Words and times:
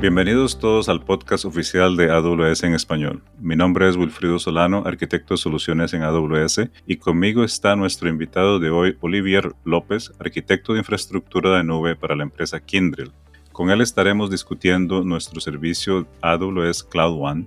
Bienvenidos 0.00 0.58
todos 0.58 0.88
al 0.88 1.04
podcast 1.04 1.44
oficial 1.44 1.94
de 1.94 2.10
AWS 2.10 2.62
en 2.62 2.72
español. 2.72 3.22
Mi 3.38 3.54
nombre 3.54 3.86
es 3.86 3.96
Wilfrido 3.96 4.38
Solano, 4.38 4.82
arquitecto 4.86 5.34
de 5.34 5.38
soluciones 5.38 5.92
en 5.92 6.04
AWS, 6.04 6.70
y 6.86 6.96
conmigo 6.96 7.44
está 7.44 7.76
nuestro 7.76 8.08
invitado 8.08 8.58
de 8.58 8.70
hoy, 8.70 8.96
Olivier 9.02 9.52
López, 9.62 10.10
arquitecto 10.18 10.72
de 10.72 10.78
infraestructura 10.78 11.54
de 11.58 11.64
nube 11.64 11.96
para 11.96 12.16
la 12.16 12.22
empresa 12.22 12.60
Kindrill. 12.60 13.12
Con 13.52 13.68
él 13.68 13.82
estaremos 13.82 14.30
discutiendo 14.30 15.04
nuestro 15.04 15.38
servicio 15.38 16.06
AWS 16.22 16.82
Cloud 16.84 17.18
One, 17.20 17.46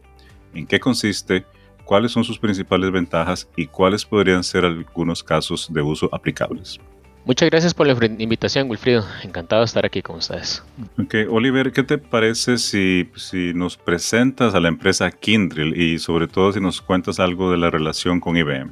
en 0.54 0.68
qué 0.68 0.80
consiste, 0.80 1.48
cuáles 1.86 2.12
son 2.12 2.24
sus 2.24 2.38
principales 2.38 2.92
ventajas 2.92 3.50
y 3.58 3.66
cuáles 3.66 4.06
podrían 4.06 4.44
ser 4.44 4.64
algunos 4.64 5.24
casos 5.24 5.74
de 5.74 5.82
uso 5.82 6.08
aplicables. 6.12 6.80
Muchas 7.26 7.50
gracias 7.50 7.74
por 7.74 7.88
la 7.88 7.94
invitación, 8.20 8.70
Wilfrido. 8.70 9.05
Encantado 9.23 9.62
de 9.62 9.66
estar 9.66 9.86
aquí 9.86 10.02
con 10.02 10.18
ustedes. 10.18 10.62
Ok, 11.00 11.16
Oliver, 11.30 11.72
¿qué 11.72 11.84
te 11.84 11.98
parece 11.98 12.58
si, 12.58 13.09
si 13.16 13.54
nos 13.54 13.77
presentas 13.77 14.54
a 14.55 14.59
la 14.59 14.68
empresa 14.68 15.09
Kindrill 15.09 15.80
y 15.80 15.99
sobre 15.99 16.27
todo 16.27 16.52
si 16.52 16.59
nos 16.59 16.82
cuentas 16.82 17.22
algo 17.22 17.49
de 17.49 17.58
la 17.58 17.70
relación 17.70 18.20
con 18.20 18.36
IBM? 18.36 18.72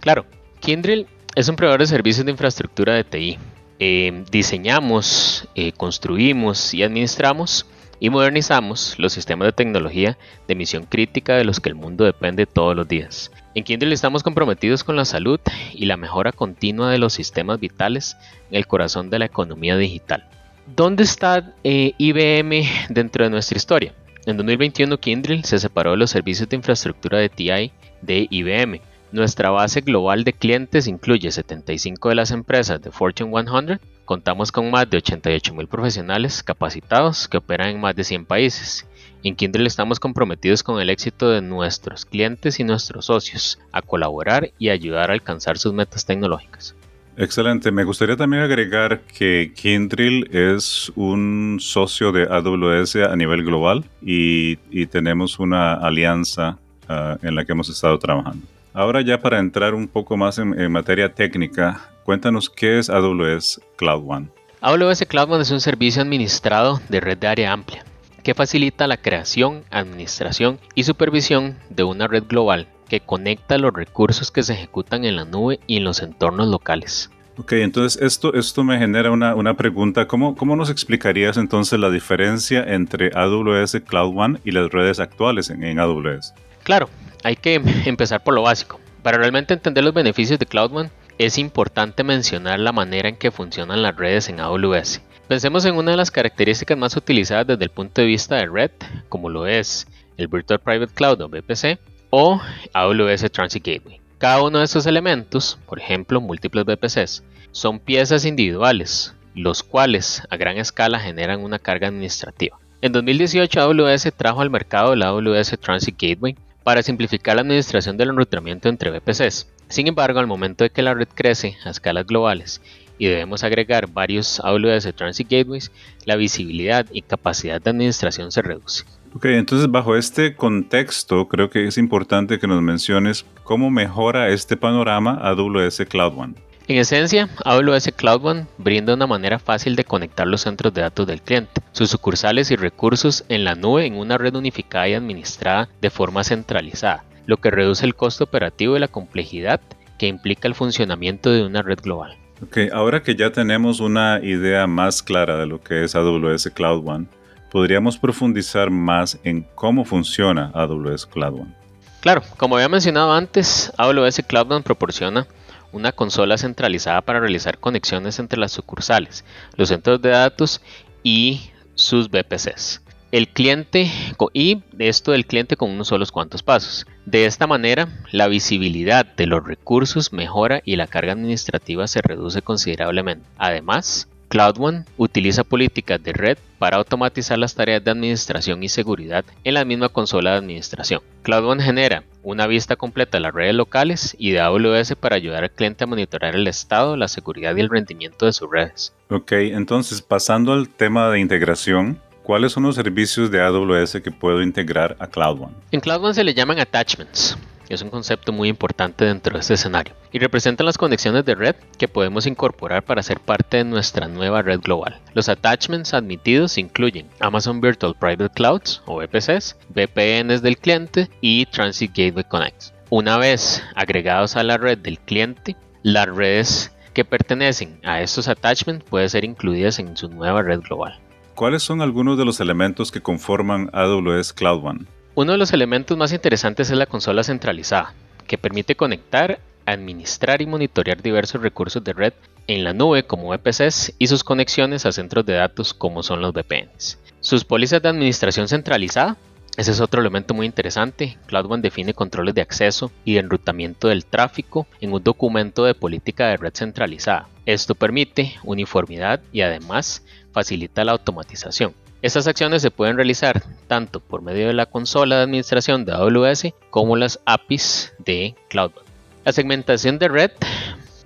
Claro, 0.00 0.24
Kindrill 0.60 1.06
es 1.34 1.50
un 1.50 1.56
proveedor 1.56 1.80
de 1.80 1.86
servicios 1.86 2.24
de 2.24 2.32
infraestructura 2.32 2.94
de 2.94 3.04
TI. 3.04 3.38
Eh, 3.78 4.24
diseñamos, 4.30 5.46
eh, 5.54 5.72
construimos 5.72 6.72
y 6.72 6.82
administramos 6.82 7.66
y 8.00 8.08
modernizamos 8.08 8.98
los 8.98 9.12
sistemas 9.12 9.48
de 9.48 9.52
tecnología 9.52 10.16
de 10.48 10.54
misión 10.54 10.84
crítica 10.84 11.34
de 11.34 11.44
los 11.44 11.60
que 11.60 11.68
el 11.68 11.74
mundo 11.74 12.04
depende 12.04 12.46
todos 12.46 12.74
los 12.74 12.88
días. 12.88 13.30
En 13.56 13.64
Kindle 13.64 13.94
estamos 13.94 14.22
comprometidos 14.22 14.84
con 14.84 14.96
la 14.96 15.06
salud 15.06 15.40
y 15.72 15.86
la 15.86 15.96
mejora 15.96 16.30
continua 16.30 16.90
de 16.90 16.98
los 16.98 17.14
sistemas 17.14 17.58
vitales 17.58 18.14
en 18.50 18.58
el 18.58 18.66
corazón 18.66 19.08
de 19.08 19.18
la 19.18 19.24
economía 19.24 19.78
digital. 19.78 20.28
¿Dónde 20.76 21.04
está 21.04 21.54
eh, 21.64 21.94
IBM 21.96 22.68
dentro 22.90 23.24
de 23.24 23.30
nuestra 23.30 23.56
historia? 23.56 23.94
En 24.26 24.36
2021 24.36 24.98
Kindle 24.98 25.42
se 25.42 25.58
separó 25.58 25.92
de 25.92 25.96
los 25.96 26.10
servicios 26.10 26.50
de 26.50 26.56
infraestructura 26.56 27.16
de 27.16 27.30
TI 27.30 27.72
de 28.02 28.28
IBM. 28.28 28.82
Nuestra 29.10 29.48
base 29.48 29.80
global 29.80 30.22
de 30.24 30.34
clientes 30.34 30.86
incluye 30.86 31.30
75 31.30 32.10
de 32.10 32.14
las 32.14 32.32
empresas 32.32 32.82
de 32.82 32.92
Fortune 32.92 33.32
100. 33.32 33.80
Contamos 34.06 34.50
con 34.50 34.70
más 34.70 34.88
de 34.88 34.96
88 34.96 35.52
mil 35.52 35.66
profesionales 35.66 36.42
capacitados 36.42 37.28
que 37.28 37.36
operan 37.36 37.68
en 37.68 37.80
más 37.80 37.94
de 37.94 38.04
100 38.04 38.24
países 38.24 38.86
en 39.28 39.34
Kindle 39.34 39.66
estamos 39.66 39.98
comprometidos 39.98 40.62
con 40.62 40.80
el 40.80 40.88
éxito 40.88 41.30
de 41.30 41.42
nuestros 41.42 42.04
clientes 42.04 42.60
y 42.60 42.64
nuestros 42.64 43.06
socios, 43.06 43.58
a 43.72 43.82
colaborar 43.82 44.52
y 44.58 44.68
ayudar 44.68 45.10
a 45.10 45.14
alcanzar 45.14 45.58
sus 45.58 45.72
metas 45.72 46.06
tecnológicas. 46.06 46.76
Excelente. 47.16 47.72
Me 47.72 47.84
gustaría 47.84 48.16
también 48.16 48.42
agregar 48.42 49.00
que 49.00 49.52
Kindrill 49.54 50.28
es 50.30 50.92
un 50.94 51.56
socio 51.60 52.12
de 52.12 52.24
AWS 52.24 52.96
a 52.96 53.16
nivel 53.16 53.42
global 53.42 53.84
y, 54.00 54.56
tenemos 54.86 55.38
una 55.40 55.74
alianza 55.74 56.58
ah, 56.88 57.16
en 57.22 57.34
la 57.34 57.44
que 57.44 57.52
hemos 57.52 57.68
estado 57.68 57.98
trabajando. 57.98 58.46
Ahora 58.76 59.00
ya 59.00 59.22
para 59.22 59.38
entrar 59.38 59.72
un 59.72 59.88
poco 59.88 60.18
más 60.18 60.38
en, 60.38 60.60
en 60.60 60.70
materia 60.70 61.14
técnica, 61.14 61.80
cuéntanos 62.04 62.50
qué 62.50 62.78
es 62.78 62.90
AWS 62.90 63.58
Cloud 63.76 64.04
One. 64.06 64.28
AWS 64.60 65.06
Cloud 65.08 65.30
One 65.30 65.40
es 65.40 65.50
un 65.50 65.62
servicio 65.62 66.02
administrado 66.02 66.78
de 66.90 67.00
red 67.00 67.16
de 67.16 67.26
área 67.26 67.54
amplia 67.54 67.86
que 68.22 68.34
facilita 68.34 68.86
la 68.86 68.98
creación, 68.98 69.64
administración 69.70 70.58
y 70.74 70.82
supervisión 70.82 71.56
de 71.70 71.84
una 71.84 72.06
red 72.06 72.24
global 72.28 72.68
que 72.86 73.00
conecta 73.00 73.56
los 73.56 73.72
recursos 73.72 74.30
que 74.30 74.42
se 74.42 74.52
ejecutan 74.52 75.06
en 75.06 75.16
la 75.16 75.24
nube 75.24 75.58
y 75.66 75.78
en 75.78 75.84
los 75.84 76.02
entornos 76.02 76.48
locales. 76.48 77.10
Ok, 77.38 77.52
entonces 77.52 78.02
esto, 78.02 78.34
esto 78.34 78.62
me 78.62 78.78
genera 78.78 79.10
una, 79.10 79.54
pregunta. 79.54 80.06
¿Cómo, 80.06 80.36
¿Cómo, 80.36 80.54
nos 80.54 80.68
explicarías 80.68 81.38
entonces 81.38 81.80
la 81.80 81.88
diferencia 81.88 82.62
entre 82.62 83.10
AWS 83.14 83.80
Cloud 83.86 84.12
One 84.14 84.38
y 84.44 84.50
las 84.50 84.70
redes 84.70 85.00
actuales 85.00 85.48
en, 85.48 85.64
en 85.64 85.78
AWS? 85.78 86.34
Claro, 86.62 86.90
hay 87.26 87.34
que 87.34 87.54
empezar 87.86 88.22
por 88.22 88.34
lo 88.34 88.42
básico. 88.42 88.78
Para 89.02 89.18
realmente 89.18 89.52
entender 89.52 89.82
los 89.82 89.92
beneficios 89.92 90.38
de 90.38 90.46
Cloud 90.46 90.86
es 91.18 91.38
importante 91.38 92.04
mencionar 92.04 92.60
la 92.60 92.70
manera 92.70 93.08
en 93.08 93.16
que 93.16 93.32
funcionan 93.32 93.82
las 93.82 93.96
redes 93.96 94.28
en 94.28 94.38
AWS. 94.38 95.00
Pensemos 95.26 95.64
en 95.64 95.74
una 95.74 95.90
de 95.90 95.96
las 95.96 96.12
características 96.12 96.78
más 96.78 96.96
utilizadas 96.96 97.48
desde 97.48 97.64
el 97.64 97.70
punto 97.70 98.00
de 98.00 98.06
vista 98.06 98.36
de 98.36 98.46
red, 98.46 98.70
como 99.08 99.28
lo 99.28 99.48
es 99.48 99.88
el 100.16 100.28
Virtual 100.28 100.60
Private 100.60 100.94
Cloud 100.94 101.20
o 101.20 101.28
VPC 101.28 101.80
o 102.10 102.40
AWS 102.72 103.30
Transit 103.32 103.66
Gateway. 103.66 104.00
Cada 104.18 104.42
uno 104.42 104.58
de 104.58 104.64
estos 104.64 104.86
elementos, 104.86 105.58
por 105.66 105.80
ejemplo 105.80 106.20
múltiples 106.20 106.64
VPCs, 106.64 107.24
son 107.50 107.80
piezas 107.80 108.24
individuales, 108.24 109.16
los 109.34 109.64
cuales 109.64 110.22
a 110.30 110.36
gran 110.36 110.58
escala 110.58 111.00
generan 111.00 111.42
una 111.42 111.58
carga 111.58 111.88
administrativa. 111.88 112.56
En 112.82 112.92
2018 112.92 113.60
AWS 113.60 114.12
trajo 114.16 114.42
al 114.42 114.50
mercado 114.50 114.92
el 114.92 115.02
AWS 115.02 115.58
Transit 115.58 116.00
Gateway 116.00 116.36
para 116.66 116.82
simplificar 116.82 117.36
la 117.36 117.42
administración 117.42 117.96
del 117.96 118.08
enrutamiento 118.08 118.68
entre 118.68 118.90
VPCs. 118.90 119.46
Sin 119.68 119.86
embargo, 119.86 120.18
al 120.18 120.26
momento 120.26 120.64
de 120.64 120.70
que 120.70 120.82
la 120.82 120.94
red 120.94 121.06
crece 121.14 121.56
a 121.64 121.70
escalas 121.70 122.04
globales 122.04 122.60
y 122.98 123.06
debemos 123.06 123.44
agregar 123.44 123.88
varios 123.88 124.40
AWS 124.40 124.92
Transit 124.96 125.30
Gateways, 125.30 125.70
la 126.06 126.16
visibilidad 126.16 126.84
y 126.90 127.02
capacidad 127.02 127.62
de 127.62 127.70
administración 127.70 128.32
se 128.32 128.42
reduce. 128.42 128.82
Ok, 129.14 129.26
entonces 129.26 129.70
bajo 129.70 129.94
este 129.94 130.34
contexto 130.34 131.28
creo 131.28 131.50
que 131.50 131.68
es 131.68 131.78
importante 131.78 132.40
que 132.40 132.48
nos 132.48 132.60
menciones 132.60 133.24
cómo 133.44 133.70
mejora 133.70 134.30
este 134.30 134.56
panorama 134.56 135.20
AWS 135.22 135.84
Cloud 135.88 136.18
One. 136.18 136.34
En 136.68 136.78
esencia, 136.78 137.28
AWS 137.44 137.92
Cloud 137.94 138.24
One 138.24 138.46
brinda 138.58 138.94
una 138.94 139.06
manera 139.06 139.38
fácil 139.38 139.76
de 139.76 139.84
conectar 139.84 140.26
los 140.26 140.40
centros 140.40 140.74
de 140.74 140.80
datos 140.80 141.06
del 141.06 141.22
cliente, 141.22 141.62
sus 141.70 141.90
sucursales 141.90 142.50
y 142.50 142.56
recursos 142.56 143.24
en 143.28 143.44
la 143.44 143.54
nube 143.54 143.86
en 143.86 143.94
una 143.94 144.18
red 144.18 144.34
unificada 144.34 144.88
y 144.88 144.94
administrada 144.94 145.68
de 145.80 145.90
forma 145.90 146.24
centralizada, 146.24 147.04
lo 147.26 147.36
que 147.36 147.52
reduce 147.52 147.86
el 147.86 147.94
costo 147.94 148.24
operativo 148.24 148.76
y 148.76 148.80
la 148.80 148.88
complejidad 148.88 149.60
que 149.96 150.08
implica 150.08 150.48
el 150.48 150.56
funcionamiento 150.56 151.30
de 151.30 151.46
una 151.46 151.62
red 151.62 151.78
global. 151.80 152.16
Ok, 152.42 152.58
ahora 152.72 153.00
que 153.00 153.14
ya 153.14 153.30
tenemos 153.30 153.78
una 153.78 154.18
idea 154.20 154.66
más 154.66 155.04
clara 155.04 155.36
de 155.36 155.46
lo 155.46 155.60
que 155.62 155.84
es 155.84 155.94
AWS 155.94 156.50
Cloud 156.52 156.82
One, 156.84 157.06
podríamos 157.52 157.96
profundizar 157.96 158.70
más 158.70 159.20
en 159.22 159.46
cómo 159.54 159.84
funciona 159.84 160.50
AWS 160.52 161.06
Cloud 161.06 161.42
One. 161.42 161.54
Claro, 162.00 162.22
como 162.36 162.56
había 162.56 162.68
mencionado 162.68 163.12
antes, 163.12 163.72
AWS 163.76 164.22
Cloud 164.26 164.50
One 164.50 164.62
proporciona 164.64 165.28
una 165.76 165.92
consola 165.92 166.38
centralizada 166.38 167.02
para 167.02 167.20
realizar 167.20 167.58
conexiones 167.58 168.18
entre 168.18 168.40
las 168.40 168.52
sucursales, 168.52 169.24
los 169.56 169.68
centros 169.68 170.00
de 170.02 170.10
datos 170.10 170.60
y 171.02 171.50
sus 171.74 172.10
VPCs 172.10 172.80
el 173.12 173.28
cliente 173.28 173.90
y 174.32 174.62
esto 174.78 175.12
del 175.12 175.26
cliente 175.26 175.56
con 175.56 175.70
unos 175.70 175.88
solos 175.88 176.12
cuantos 176.12 176.42
pasos. 176.42 176.86
De 177.06 177.24
esta 177.24 177.46
manera, 177.46 177.88
la 178.12 178.28
visibilidad 178.28 179.06
de 179.06 179.26
los 179.26 179.44
recursos 179.44 180.12
mejora 180.12 180.60
y 180.64 180.76
la 180.76 180.86
carga 180.86 181.12
administrativa 181.12 181.86
se 181.86 182.02
reduce 182.02 182.42
considerablemente. 182.42 183.26
Además, 183.38 184.08
Cloud 184.28 184.56
One 184.58 184.84
utiliza 184.96 185.44
políticas 185.44 186.02
de 186.02 186.12
red 186.12 186.38
para 186.58 186.78
automatizar 186.78 187.38
las 187.38 187.54
tareas 187.54 187.84
de 187.84 187.90
administración 187.90 188.62
y 188.62 188.68
seguridad 188.68 189.24
en 189.44 189.54
la 189.54 189.64
misma 189.64 189.88
consola 189.88 190.32
de 190.32 190.38
administración. 190.38 191.00
Cloud 191.22 191.44
One 191.44 191.62
genera 191.62 192.02
una 192.22 192.46
vista 192.46 192.76
completa 192.76 193.18
de 193.18 193.22
las 193.22 193.34
redes 193.34 193.54
locales 193.54 194.16
y 194.18 194.32
de 194.32 194.40
AWS 194.40 194.94
para 194.96 195.16
ayudar 195.16 195.44
al 195.44 195.50
cliente 195.50 195.84
a 195.84 195.86
monitorear 195.86 196.34
el 196.34 196.48
estado, 196.48 196.96
la 196.96 197.08
seguridad 197.08 197.54
y 197.56 197.60
el 197.60 197.70
rendimiento 197.70 198.26
de 198.26 198.32
sus 198.32 198.50
redes. 198.50 198.92
Ok, 199.10 199.32
entonces 199.32 200.02
pasando 200.02 200.52
al 200.52 200.68
tema 200.68 201.08
de 201.10 201.20
integración, 201.20 202.00
¿Cuáles 202.26 202.50
son 202.50 202.64
los 202.64 202.74
servicios 202.74 203.30
de 203.30 203.40
AWS 203.40 204.00
que 204.02 204.10
puedo 204.10 204.42
integrar 204.42 204.96
a 204.98 205.06
Cloud 205.06 205.42
One? 205.42 205.54
En 205.70 205.78
Cloud 205.78 206.06
One 206.06 206.12
se 206.12 206.24
le 206.24 206.34
llaman 206.34 206.58
attachments. 206.58 207.38
Es 207.68 207.82
un 207.82 207.90
concepto 207.90 208.32
muy 208.32 208.48
importante 208.48 209.04
dentro 209.04 209.34
de 209.34 209.40
este 209.40 209.54
escenario 209.54 209.94
y 210.12 210.18
representan 210.18 210.66
las 210.66 210.78
conexiones 210.78 211.24
de 211.24 211.34
red 211.34 211.56
que 211.78 211.88
podemos 211.88 212.26
incorporar 212.26 212.84
para 212.84 213.02
ser 213.02 213.18
parte 213.20 213.58
de 213.58 213.64
nuestra 213.64 214.06
nueva 214.06 214.42
red 214.42 214.60
global. 214.60 215.00
Los 215.14 215.28
attachments 215.28 215.92
admitidos 215.92 216.58
incluyen 216.58 217.08
Amazon 217.20 217.60
Virtual 217.60 217.94
Private 217.98 218.30
Clouds 218.34 218.82
o 218.86 218.98
VPCs, 218.98 219.56
VPNs 219.74 220.42
del 220.42 220.58
cliente 220.58 221.10
y 221.20 221.46
Transit 221.46 221.90
Gateway 221.90 222.24
Connect. 222.24 222.66
Una 222.88 223.18
vez 223.18 223.64
agregados 223.74 224.36
a 224.36 224.44
la 224.44 224.58
red 224.58 224.78
del 224.78 225.00
cliente, 225.00 225.56
las 225.82 226.06
redes 226.06 226.72
que 226.94 227.04
pertenecen 227.04 227.80
a 227.84 228.00
estos 228.00 228.28
attachments 228.28 228.84
pueden 228.84 229.10
ser 229.10 229.24
incluidas 229.24 229.78
en 229.80 229.96
su 229.96 230.08
nueva 230.08 230.42
red 230.42 230.60
global. 230.60 230.98
¿Cuáles 231.34 231.62
son 231.62 231.82
algunos 231.82 232.16
de 232.16 232.24
los 232.24 232.40
elementos 232.40 232.90
que 232.90 233.02
conforman 233.02 233.68
AWS 233.72 234.32
Cloud 234.32 234.64
One? 234.64 234.86
Uno 235.16 235.32
de 235.32 235.38
los 235.38 235.54
elementos 235.54 235.96
más 235.96 236.12
interesantes 236.12 236.68
es 236.68 236.76
la 236.76 236.84
consola 236.84 237.24
centralizada, 237.24 237.94
que 238.26 238.36
permite 238.36 238.76
conectar, 238.76 239.40
administrar 239.64 240.42
y 240.42 240.46
monitorear 240.46 241.00
diversos 241.00 241.40
recursos 241.40 241.82
de 241.82 241.94
red 241.94 242.12
en 242.46 242.64
la 242.64 242.74
nube 242.74 243.04
como 243.04 243.30
VPCs 243.30 243.94
y 243.98 244.08
sus 244.08 244.22
conexiones 244.22 244.84
a 244.84 244.92
centros 244.92 245.24
de 245.24 245.32
datos 245.32 245.72
como 245.72 246.02
son 246.02 246.20
los 246.20 246.34
VPNs. 246.34 246.98
Sus 247.20 247.46
pólizas 247.46 247.80
de 247.80 247.88
administración 247.88 248.46
centralizada 248.46 249.16
ese 249.56 249.70
es 249.70 249.80
otro 249.80 250.02
elemento 250.02 250.34
muy 250.34 250.44
interesante. 250.44 251.16
Cloud 251.24 251.50
One 251.50 251.62
define 251.62 251.94
controles 251.94 252.34
de 252.34 252.42
acceso 252.42 252.92
y 253.06 253.14
de 253.14 253.20
enrutamiento 253.20 253.88
del 253.88 254.04
tráfico 254.04 254.66
en 254.82 254.92
un 254.92 255.02
documento 255.02 255.64
de 255.64 255.72
política 255.72 256.26
de 256.26 256.36
red 256.36 256.52
centralizada. 256.52 257.26
Esto 257.46 257.74
permite 257.74 258.34
uniformidad 258.44 259.22
y 259.32 259.40
además 259.40 260.02
facilita 260.32 260.84
la 260.84 260.92
automatización. 260.92 261.72
Estas 262.02 262.26
acciones 262.26 262.62
se 262.62 262.70
pueden 262.70 262.96
realizar 262.96 263.42
tanto 263.68 264.00
por 264.00 264.22
medio 264.22 264.46
de 264.46 264.52
la 264.52 264.66
consola 264.66 265.16
de 265.16 265.22
administración 265.22 265.84
de 265.84 265.92
AWS 265.92 266.52
como 266.70 266.96
las 266.96 267.20
APIs 267.24 267.94
de 267.98 268.34
CloudWatch. 268.48 268.86
La 269.24 269.32
segmentación 269.32 269.98
de 269.98 270.08
red 270.08 270.30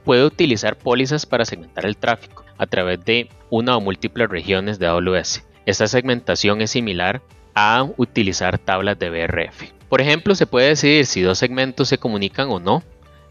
puede 0.05 0.25
utilizar 0.25 0.77
pólizas 0.77 1.27
para 1.27 1.45
segmentar 1.45 1.87
el 1.87 1.97
tráfico 1.97 2.45
a 2.59 2.67
través 2.67 3.05
de 3.05 3.29
una 3.51 3.77
o 3.77 3.81
múltiples 3.81 4.29
regiones 4.29 4.79
de 4.79 4.89
AWS. 4.89 5.45
Esta 5.65 5.87
segmentación 5.87 6.61
es 6.61 6.73
similar 6.73 7.23
a 7.55 7.87
utilizar 7.97 8.59
tablas 8.59 8.99
de 8.99 9.11
BRF. 9.11 9.71
Por 9.89 10.01
ejemplo, 10.01 10.35
se 10.35 10.47
puede 10.47 10.69
decidir 10.69 11.07
si 11.07 11.23
dos 11.23 11.39
segmentos 11.39 11.89
se 11.89 11.99
comunican 11.99 12.49
o 12.51 12.59
no. 12.59 12.83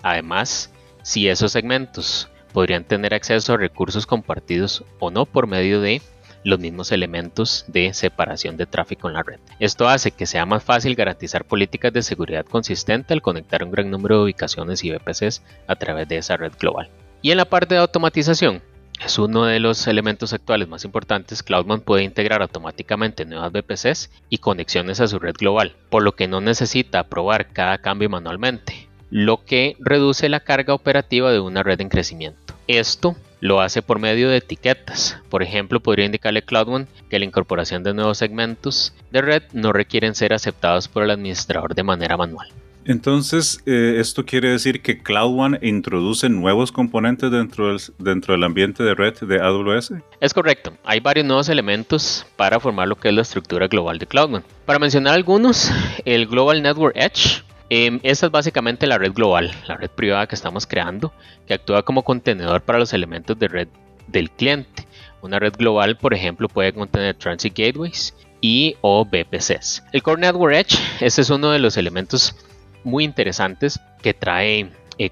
Además, 0.01 0.71
si 1.03 1.27
esos 1.27 1.51
segmentos 1.51 2.29
podrían 2.53 2.83
tener 2.83 3.13
acceso 3.13 3.53
a 3.53 3.57
recursos 3.57 4.05
compartidos 4.05 4.83
o 4.99 5.11
no 5.11 5.25
por 5.25 5.47
medio 5.47 5.81
de 5.81 6.01
los 6.43 6.59
mismos 6.59 6.91
elementos 6.91 7.65
de 7.67 7.93
separación 7.93 8.57
de 8.57 8.65
tráfico 8.65 9.07
en 9.07 9.13
la 9.13 9.23
red. 9.23 9.39
Esto 9.59 9.87
hace 9.87 10.11
que 10.11 10.25
sea 10.25 10.45
más 10.45 10.63
fácil 10.63 10.95
garantizar 10.95 11.45
políticas 11.45 11.93
de 11.93 12.01
seguridad 12.01 12.45
consistente 12.45 13.13
al 13.13 13.21
conectar 13.21 13.63
un 13.63 13.71
gran 13.71 13.89
número 13.89 14.17
de 14.17 14.23
ubicaciones 14.23 14.83
y 14.83 14.91
VPCs 14.91 15.43
a 15.67 15.75
través 15.75 16.07
de 16.07 16.17
esa 16.17 16.37
red 16.37 16.53
global. 16.59 16.89
Y 17.21 17.31
en 17.31 17.37
la 17.37 17.45
parte 17.45 17.75
de 17.75 17.81
automatización, 17.81 18.61
es 19.03 19.17
uno 19.17 19.45
de 19.45 19.59
los 19.59 19.87
elementos 19.87 20.33
actuales 20.33 20.67
más 20.67 20.83
importantes. 20.83 21.41
Cloudman 21.41 21.81
puede 21.81 22.03
integrar 22.03 22.41
automáticamente 22.41 23.25
nuevas 23.25 23.51
VPCs 23.51 24.11
y 24.29 24.39
conexiones 24.39 24.99
a 24.99 25.07
su 25.07 25.19
red 25.19 25.35
global, 25.37 25.75
por 25.89 26.03
lo 26.03 26.13
que 26.15 26.27
no 26.27 26.41
necesita 26.41 26.99
aprobar 26.99 27.47
cada 27.53 27.77
cambio 27.77 28.09
manualmente, 28.09 28.89
lo 29.09 29.45
que 29.45 29.77
reduce 29.79 30.27
la 30.27 30.41
carga 30.41 30.73
operativa 30.73 31.31
de 31.31 31.39
una 31.39 31.63
red 31.63 31.79
en 31.79 31.89
crecimiento. 31.89 32.55
Esto 32.67 33.15
lo 33.39 33.61
hace 33.61 33.81
por 33.81 33.99
medio 33.99 34.29
de 34.29 34.37
etiquetas. 34.37 35.17
Por 35.29 35.43
ejemplo, 35.43 35.79
podría 35.79 36.05
indicarle 36.05 36.41
Cloud 36.41 36.85
que 37.09 37.19
la 37.19 37.25
incorporación 37.25 37.83
de 37.83 37.93
nuevos 37.93 38.17
segmentos 38.17 38.93
de 39.11 39.21
red 39.21 39.43
no 39.53 39.73
requieren 39.73 40.15
ser 40.15 40.33
aceptados 40.33 40.87
por 40.87 41.03
el 41.03 41.11
administrador 41.11 41.75
de 41.75 41.83
manera 41.83 42.17
manual. 42.17 42.49
Entonces, 42.85 43.61
eh, 43.65 43.97
esto 43.99 44.25
quiere 44.25 44.49
decir 44.49 44.81
que 44.81 45.03
Cloud 45.03 45.39
One 45.39 45.59
introduce 45.61 46.27
nuevos 46.27 46.71
componentes 46.71 47.29
dentro 47.29 47.67
del, 47.67 47.79
dentro 47.99 48.33
del 48.33 48.43
ambiente 48.43 48.83
de 48.83 48.95
red 48.95 49.15
de 49.19 49.39
AWS. 49.39 49.93
Es 50.19 50.33
correcto, 50.33 50.73
hay 50.83 50.99
varios 50.99 51.27
nuevos 51.27 51.49
elementos 51.49 52.25
para 52.35 52.59
formar 52.59 52.87
lo 52.87 52.95
que 52.95 53.09
es 53.09 53.13
la 53.13 53.21
estructura 53.21 53.67
global 53.67 53.99
de 53.99 54.07
Cloud 54.07 54.33
One. 54.33 54.45
Para 54.65 54.79
mencionar 54.79 55.13
algunos, 55.13 55.71
el 56.05 56.25
Global 56.25 56.63
Network 56.63 56.95
Edge 56.95 57.43
eh, 57.69 57.99
esta 58.03 58.27
es 58.27 58.31
básicamente 58.31 58.87
la 58.87 58.97
red 58.97 59.13
global, 59.13 59.51
la 59.67 59.77
red 59.77 59.89
privada 59.89 60.27
que 60.27 60.35
estamos 60.35 60.65
creando, 60.65 61.13
que 61.47 61.53
actúa 61.53 61.83
como 61.83 62.03
contenedor 62.03 62.61
para 62.61 62.79
los 62.79 62.93
elementos 62.93 63.37
de 63.37 63.47
red 63.47 63.67
del 64.07 64.31
cliente. 64.31 64.87
Una 65.21 65.39
red 65.39 65.53
global, 65.57 65.97
por 65.97 66.13
ejemplo, 66.13 66.47
puede 66.47 66.73
contener 66.73 67.15
Transit 67.15 67.57
Gateways 67.57 68.15
y 68.41 68.75
o 68.81 69.05
VPCs. 69.05 69.83
El 69.91 70.01
Core 70.01 70.21
Network 70.21 70.55
Edge, 70.55 70.77
este 71.01 71.21
es 71.21 71.29
uno 71.29 71.51
de 71.51 71.59
los 71.59 71.77
elementos 71.77 72.35
muy 72.83 73.03
interesantes 73.03 73.79
que 74.01 74.13
trae 74.13 74.71
eh. 74.99 75.11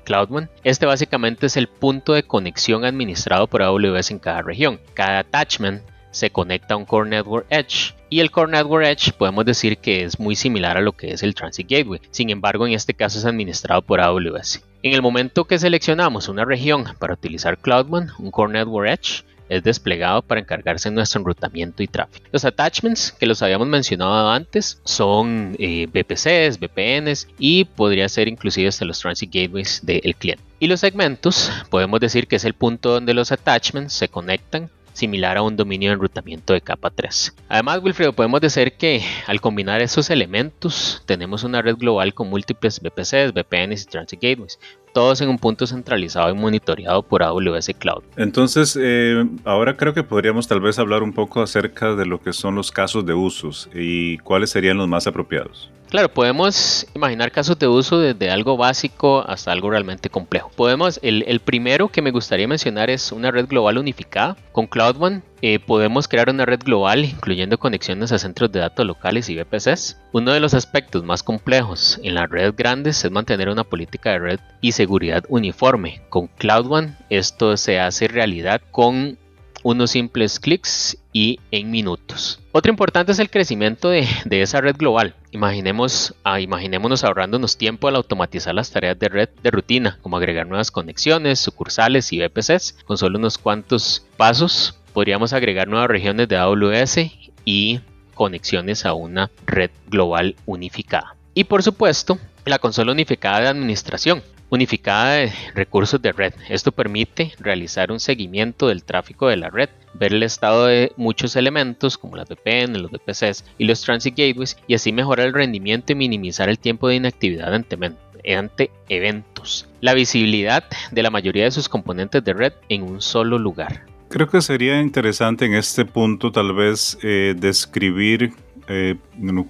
Este 0.65 0.85
básicamente 0.85 1.45
es 1.45 1.55
el 1.55 1.67
punto 1.67 2.13
de 2.13 2.23
conexión 2.23 2.83
administrado 2.83 3.47
por 3.47 3.63
AWS 3.63 4.11
en 4.11 4.19
cada 4.19 4.41
región. 4.41 4.81
Cada 4.93 5.19
attachment 5.19 5.81
se 6.17 6.29
conecta 6.29 6.73
a 6.73 6.77
un 6.77 6.85
Core 6.85 7.09
Network 7.09 7.45
Edge. 7.49 7.95
Y 8.09 8.19
el 8.19 8.31
Core 8.31 8.51
Network 8.51 8.85
Edge 8.85 9.13
podemos 9.13 9.45
decir 9.45 9.77
que 9.77 10.03
es 10.03 10.19
muy 10.19 10.35
similar 10.35 10.77
a 10.77 10.81
lo 10.81 10.93
que 10.93 11.11
es 11.11 11.23
el 11.23 11.35
Transit 11.35 11.69
Gateway. 11.69 12.01
Sin 12.11 12.29
embargo, 12.29 12.65
en 12.65 12.73
este 12.73 12.93
caso 12.93 13.19
es 13.19 13.25
administrado 13.25 13.81
por 13.81 13.99
AWS. 13.99 14.63
En 14.83 14.93
el 14.93 15.01
momento 15.01 15.45
que 15.45 15.59
seleccionamos 15.59 16.27
una 16.27 16.45
región 16.45 16.85
para 16.99 17.13
utilizar 17.13 17.57
CloudOne, 17.57 18.11
un 18.19 18.31
Core 18.31 18.53
Network 18.53 18.89
Edge, 18.89 19.23
es 19.49 19.63
desplegado 19.63 20.21
para 20.21 20.41
encargarse 20.41 20.89
de 20.89 20.95
nuestro 20.95 21.21
enrutamiento 21.21 21.83
y 21.83 21.87
tráfico. 21.87 22.25
Los 22.31 22.45
attachments 22.45 23.11
que 23.11 23.25
los 23.25 23.41
habíamos 23.41 23.67
mencionado 23.67 24.29
antes 24.29 24.81
son 24.83 25.55
eh, 25.59 25.87
VPCs, 25.87 26.59
VPNs 26.59 27.27
y 27.39 27.65
podría 27.65 28.09
ser 28.09 28.27
inclusive 28.27 28.67
hasta 28.67 28.85
los 28.85 28.99
transit 28.99 29.33
gateways 29.33 29.81
del 29.83 30.15
cliente. 30.15 30.43
Y 30.59 30.67
los 30.67 30.79
segmentos 30.79 31.51
podemos 31.69 31.99
decir 31.99 32.27
que 32.27 32.37
es 32.37 32.45
el 32.45 32.53
punto 32.53 32.91
donde 32.91 33.13
los 33.13 33.31
attachments 33.31 33.93
se 33.93 34.09
conectan 34.09 34.69
similar 34.97 35.37
a 35.37 35.43
un 35.43 35.55
dominio 35.55 35.89
de 35.89 35.95
enrutamiento 35.95 36.53
de 36.53 36.61
capa 36.61 36.89
3. 36.89 37.35
Además, 37.49 37.79
Wilfredo, 37.83 38.13
podemos 38.13 38.41
decir 38.41 38.73
que 38.73 39.03
al 39.27 39.39
combinar 39.39 39.81
esos 39.81 40.09
elementos 40.09 41.03
tenemos 41.05 41.43
una 41.43 41.61
red 41.61 41.77
global 41.77 42.13
con 42.13 42.29
múltiples 42.29 42.81
VPCs, 42.81 43.33
VPNs 43.33 43.83
y 43.83 43.85
Transit 43.85 44.19
Gateways, 44.21 44.59
todos 44.93 45.21
en 45.21 45.29
un 45.29 45.37
punto 45.37 45.67
centralizado 45.67 46.31
y 46.31 46.33
monitoreado 46.33 47.03
por 47.03 47.21
AWS 47.21 47.71
Cloud. 47.77 48.03
Entonces, 48.15 48.77
eh, 48.81 49.25
ahora 49.45 49.77
creo 49.77 49.93
que 49.93 50.03
podríamos 50.03 50.47
tal 50.47 50.59
vez 50.59 50.79
hablar 50.79 51.03
un 51.03 51.13
poco 51.13 51.41
acerca 51.41 51.93
de 51.93 52.05
lo 52.05 52.19
que 52.19 52.33
son 52.33 52.55
los 52.55 52.71
casos 52.71 53.05
de 53.05 53.13
usos 53.13 53.69
y 53.73 54.17
cuáles 54.19 54.49
serían 54.49 54.77
los 54.77 54.87
más 54.87 55.05
apropiados. 55.05 55.71
Claro, 55.89 56.13
podemos 56.13 56.85
imaginar 56.93 57.31
casos 57.31 57.57
de 57.57 57.67
uso 57.67 57.99
desde 57.99 58.29
algo 58.29 58.57
básico 58.57 59.23
hasta 59.25 59.53
algo 59.53 59.69
realmente 59.69 60.09
complejo. 60.09 60.51
Podemos, 60.53 60.99
el, 61.01 61.39
primero 61.39 61.87
que 61.87 62.01
me 62.01 62.11
gustaría 62.11 62.45
mencionar 62.45 62.89
es 62.89 63.13
una 63.13 63.31
red 63.31 63.47
global 63.47 63.77
unificada. 63.77 64.35
Con 64.51 64.67
Cloud 64.67 64.97
One 64.99 65.21
eh, 65.41 65.59
podemos 65.59 66.09
crear 66.09 66.29
una 66.29 66.45
red 66.45 66.59
global 66.59 67.05
incluyendo 67.05 67.57
conexiones 67.57 68.11
a 68.11 68.19
centros 68.19 68.51
de 68.51 68.59
datos 68.59 68.85
locales 68.85 69.29
y 69.29 69.37
VPCs. 69.37 69.97
Uno 70.11 70.33
de 70.33 70.41
los 70.41 70.53
aspectos 70.53 71.05
más 71.05 71.23
complejos 71.23 72.01
en 72.03 72.15
las 72.15 72.29
redes 72.29 72.53
grandes 72.53 73.05
es 73.05 73.11
mantener 73.11 73.47
una 73.47 73.63
política 73.63 74.11
de 74.11 74.19
red 74.19 74.39
y 74.59 74.73
seguridad 74.73 75.23
uniforme. 75.29 76.01
Con 76.09 76.27
Cloud 76.27 76.69
One 76.69 76.95
esto 77.09 77.55
se 77.55 77.79
hace 77.79 78.09
realidad 78.09 78.61
con 78.71 79.17
unos 79.63 79.91
simples 79.91 80.39
clics 80.39 80.97
y 81.17 81.39
en 81.49 81.71
minutos. 81.71 82.39
Otro 82.51 82.69
importante 82.69 83.11
es 83.11 83.17
el 83.17 83.31
crecimiento 83.31 83.89
de, 83.89 84.07
esa 84.29 84.61
red 84.61 84.75
global. 84.77 85.15
Imaginemos, 85.31 86.13
ah, 86.23 86.39
imaginémonos 86.39 87.03
ahorrándonos 87.03 87.57
tiempo 87.57 87.87
al 87.87 87.95
automatizar 87.95 88.53
las 88.53 88.69
tareas 88.69 88.99
de 88.99 89.09
red 89.09 89.29
de 89.41 89.49
rutina, 89.49 89.97
como 90.03 90.17
agregar 90.17 90.45
nuevas 90.45 90.69
conexiones, 90.69 91.39
sucursales 91.39 92.13
y 92.13 92.19
VPCs. 92.19 92.83
Con 92.85 92.99
solo 92.99 93.17
unos 93.17 93.39
cuantos 93.39 94.05
pasos 94.15 94.79
podríamos 94.93 95.33
agregar 95.33 95.67
nuevas 95.67 95.89
regiones 95.89 96.27
de 96.27 96.37
AWS 96.37 96.97
y 97.45 97.79
conexiones 98.13 98.85
a 98.85 98.93
una 98.93 99.31
red 99.47 99.71
global 99.87 100.35
unificada. 100.45 101.15
Y 101.33 101.45
por 101.45 101.63
supuesto, 101.63 102.19
la 102.45 102.59
consola 102.59 102.91
unificada 102.91 103.39
de 103.39 103.47
administración 103.47 104.21
unificada 104.49 105.15
de 105.15 105.33
recursos 105.53 106.01
de 106.01 106.11
red. 106.11 106.33
Esto 106.49 106.71
permite 106.71 107.33
realizar 107.39 107.91
un 107.91 107.99
seguimiento 107.99 108.67
del 108.67 108.83
tráfico 108.83 109.27
de 109.27 109.37
la 109.37 109.49
red, 109.49 109.69
ver 109.93 110.13
el 110.13 110.23
estado 110.23 110.67
de 110.67 110.91
muchos 110.95 111.35
elementos 111.35 111.97
como 111.97 112.15
las 112.15 112.29
VPN, 112.29 112.81
los 112.81 112.91
VPCs 112.91 113.43
y 113.57 113.65
los 113.65 113.81
Transit 113.81 114.15
Gateways 114.15 114.57
y 114.67 114.75
así 114.75 114.91
mejorar 114.91 115.27
el 115.27 115.33
rendimiento 115.33 115.91
y 115.91 115.95
minimizar 115.95 116.49
el 116.49 116.59
tiempo 116.59 116.87
de 116.87 116.95
inactividad 116.95 117.53
ante, 117.53 118.71
eventos. 118.89 119.67
La 119.81 119.93
visibilidad 119.93 120.63
de 120.91 121.03
la 121.03 121.09
mayoría 121.09 121.45
de 121.45 121.51
sus 121.51 121.69
componentes 121.69 122.23
de 122.23 122.33
red 122.33 122.53
en 122.69 122.83
un 122.83 123.01
solo 123.01 123.37
lugar. 123.37 123.85
Creo 124.09 124.27
que 124.29 124.41
sería 124.41 124.79
interesante 124.79 125.45
en 125.45 125.53
este 125.53 125.83
punto 125.83 126.31
tal 126.31 126.53
vez 126.53 126.97
eh, 127.03 127.35
describir 127.37 128.31
eh, 128.69 128.95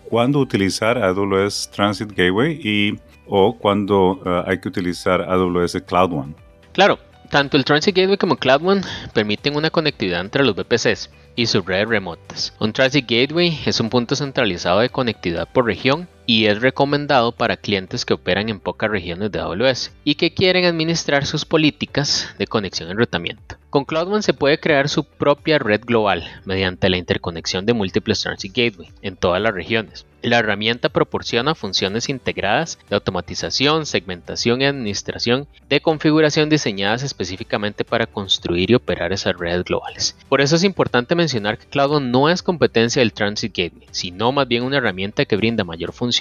cuándo 0.10 0.40
utilizar 0.40 0.98
AWS 0.98 1.72
Transit 1.72 2.10
Gateway 2.10 2.60
y 2.64 3.00
o 3.28 3.58
cuando 3.58 4.22
eh, 4.26 4.44
hay 4.48 4.60
que 4.60 4.70
utilizar 4.70 5.22
AWS 5.22 5.82
Cloud 5.86 6.14
One. 6.14 6.34
Claro, 6.74 7.00
tanto 7.30 7.58
el 7.58 7.66
Transit 7.66 7.96
Gateway 7.96 8.18
como 8.18 8.38
Cloud 8.38 8.66
One 8.66 8.82
permiten 9.14 9.56
una 9.56 9.70
conectividad 9.70 10.22
entre 10.22 10.44
los 10.44 10.56
VPCs 10.56 11.10
y 11.36 11.46
sus 11.46 11.66
redes 11.66 11.90
remotas. 11.90 12.54
Un 12.60 12.74
Transit 12.74 13.10
Gateway 13.10 13.60
es 13.66 13.80
un 13.80 13.90
punto 13.90 14.16
centralizado 14.16 14.80
de 14.80 14.90
conectividad 14.90 15.48
por 15.52 15.66
región 15.66 16.08
y 16.28 16.46
es 16.46 16.62
recomendado 16.62 17.32
para 17.32 17.58
clientes 17.58 18.06
que 18.06 18.14
operan 18.14 18.50
en 18.50 18.60
pocas 18.60 18.92
regiones 18.92 19.32
de 19.32 19.40
AWS 19.40 19.94
y 20.04 20.16
que 20.16 20.34
quieren 20.34 20.66
administrar 20.66 21.26
sus 21.26 21.46
políticas 21.46 22.36
de 22.38 22.46
conexión 22.46 22.90
y 22.90 22.92
enrutamiento. 22.92 23.56
Con 23.70 23.86
CloudOne 23.86 24.22
se 24.22 24.34
puede 24.34 24.60
crear 24.60 24.90
su 24.90 25.04
propia 25.04 25.58
red 25.58 25.82
global 25.84 26.24
mediante 26.46 26.90
la 26.90 26.98
interconexión 26.98 27.66
de 27.66 27.74
múltiples 27.74 28.22
Transit 28.22 28.56
Gateway 28.56 28.92
en 29.02 29.16
todas 29.16 29.42
las 29.42 29.54
regiones. 29.54 30.06
La 30.24 30.40
herramienta 30.40 30.90
proporciona 30.90 31.54
funciones 31.54 32.10
integradas 32.10 32.80
de 32.90 32.96
automatización, 32.96 33.86
segmentación 33.86 34.62
y 34.62 34.66
administración 34.66 35.48
de 35.70 35.80
configuración 35.80 36.50
diseñadas 36.50 37.04
específicamente 37.04 37.86
para 37.86 38.08
construir 38.08 38.72
y 38.72 38.76
operar 38.76 39.14
esas 39.14 39.38
redes 39.38 39.64
globales. 39.64 40.18
Por 40.28 40.42
eso 40.42 40.56
es 40.56 40.64
importante 40.64 41.14
mencionar 41.14 41.58
que 41.58 41.68
CloudOne 41.68 42.10
no 42.10 42.30
es 42.30 42.42
competencia 42.42 43.02
del 43.02 43.14
Transit 43.14 43.56
Gateway, 43.56 43.88
sino 43.92 44.32
más 44.32 44.48
bien 44.48 44.64
una 44.64 44.78
herramienta 44.78 45.26
que 45.26 45.38
brinda 45.38 45.64
mayor 45.64 45.94
funcionalidad 45.94 46.17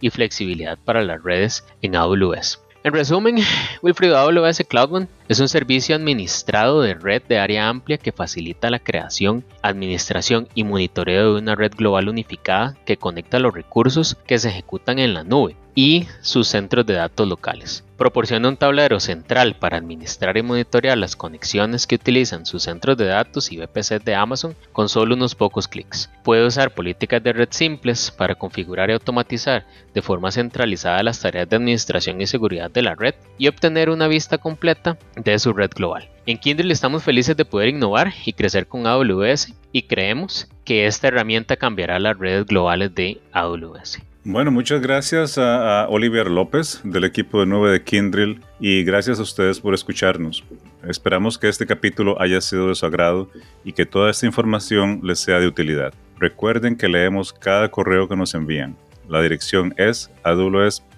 y 0.00 0.10
flexibilidad 0.10 0.78
para 0.84 1.02
las 1.02 1.22
redes 1.22 1.64
en 1.82 1.96
AWS. 1.96 2.60
En 2.82 2.92
resumen, 2.92 3.36
Wilfrido 3.82 4.16
AWS 4.18 4.62
CloudOne 4.68 5.08
es 5.30 5.38
un 5.38 5.48
servicio 5.48 5.94
administrado 5.94 6.82
de 6.82 6.94
red 6.94 7.22
de 7.22 7.38
área 7.38 7.68
amplia 7.68 7.98
que 7.98 8.10
facilita 8.10 8.68
la 8.68 8.80
creación, 8.80 9.44
administración 9.62 10.48
y 10.56 10.64
monitoreo 10.64 11.34
de 11.34 11.40
una 11.40 11.54
red 11.54 11.70
global 11.76 12.08
unificada 12.08 12.76
que 12.84 12.96
conecta 12.96 13.38
los 13.38 13.54
recursos 13.54 14.16
que 14.26 14.40
se 14.40 14.48
ejecutan 14.48 14.98
en 14.98 15.14
la 15.14 15.22
nube 15.22 15.54
y 15.74 16.06
sus 16.20 16.48
centros 16.48 16.84
de 16.86 16.94
datos 16.94 17.28
locales. 17.28 17.84
Proporciona 17.96 18.48
un 18.48 18.56
tablero 18.56 18.98
central 18.98 19.56
para 19.56 19.76
administrar 19.76 20.36
y 20.38 20.42
monitorear 20.42 20.96
las 20.96 21.16
conexiones 21.16 21.86
que 21.86 21.96
utilizan 21.96 22.46
sus 22.46 22.62
centros 22.62 22.96
de 22.96 23.04
datos 23.04 23.52
y 23.52 23.58
VPC 23.58 24.02
de 24.02 24.14
Amazon 24.14 24.56
con 24.72 24.88
solo 24.88 25.14
unos 25.14 25.34
pocos 25.34 25.68
clics. 25.68 26.10
Puede 26.24 26.46
usar 26.46 26.72
políticas 26.72 27.22
de 27.22 27.34
red 27.34 27.48
simples 27.50 28.10
para 28.10 28.34
configurar 28.34 28.88
y 28.88 28.94
automatizar 28.94 29.66
de 29.92 30.02
forma 30.02 30.32
centralizada 30.32 31.02
las 31.02 31.20
tareas 31.20 31.48
de 31.48 31.56
administración 31.56 32.20
y 32.22 32.26
seguridad 32.26 32.70
de 32.70 32.82
la 32.82 32.94
red 32.94 33.14
y 33.36 33.48
obtener 33.48 33.90
una 33.90 34.08
vista 34.08 34.38
completa 34.38 34.96
de 35.24 35.38
su 35.38 35.52
red 35.52 35.70
global. 35.74 36.08
En 36.26 36.38
Kindle 36.38 36.72
estamos 36.72 37.02
felices 37.02 37.36
de 37.36 37.44
poder 37.44 37.68
innovar 37.68 38.12
y 38.24 38.32
crecer 38.32 38.66
con 38.66 38.86
AWS 38.86 39.54
y 39.72 39.82
creemos 39.82 40.48
que 40.64 40.86
esta 40.86 41.08
herramienta 41.08 41.56
cambiará 41.56 41.98
las 41.98 42.18
redes 42.18 42.46
globales 42.46 42.94
de 42.94 43.20
AWS. 43.32 44.00
Bueno, 44.22 44.50
muchas 44.50 44.82
gracias 44.82 45.38
a, 45.38 45.88
Oliver 45.88 46.30
López 46.30 46.82
del 46.84 47.04
equipo 47.04 47.40
de 47.40 47.46
9 47.46 47.72
de 47.72 47.82
Kindrill 47.82 48.40
y 48.60 48.84
gracias 48.84 49.18
a 49.18 49.22
ustedes 49.22 49.60
por 49.60 49.72
escucharnos. 49.72 50.44
Esperamos 50.86 51.38
que 51.38 51.48
este 51.48 51.66
capítulo 51.66 52.20
haya 52.20 52.40
sido 52.42 52.68
de 52.68 52.74
su 52.74 52.84
agrado 52.84 53.30
y 53.64 53.72
que 53.72 53.86
toda 53.86 54.10
esta 54.10 54.26
información 54.26 55.00
les 55.02 55.20
sea 55.20 55.40
de 55.40 55.46
utilidad. 55.46 55.94
Recuerden 56.18 56.76
que 56.76 56.88
leemos 56.88 57.32
cada 57.32 57.70
correo 57.70 58.08
que 58.08 58.16
nos 58.16 58.34
envían. 58.34 58.76
La 59.08 59.22
dirección 59.22 59.74
es 59.78 60.10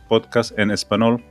podcast 0.09 0.59
en 0.59 0.73
español 0.73 1.23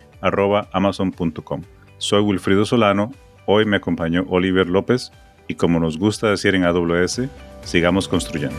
amazon.com. 0.71 1.61
Soy 2.01 2.21
Wilfrido 2.21 2.65
Solano, 2.65 3.11
hoy 3.45 3.65
me 3.65 3.77
acompañó 3.77 4.25
Oliver 4.27 4.67
López 4.67 5.11
y 5.47 5.53
como 5.53 5.79
nos 5.79 5.99
gusta 5.99 6.31
decir 6.31 6.55
en 6.55 6.63
AWS, 6.63 7.21
sigamos 7.63 8.07
construyendo. 8.07 8.57